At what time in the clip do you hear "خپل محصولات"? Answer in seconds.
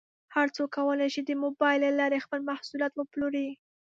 2.25-2.93